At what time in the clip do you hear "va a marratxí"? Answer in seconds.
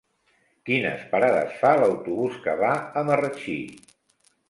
2.65-3.63